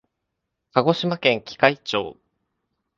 [0.73, 2.17] 鹿児島県喜界町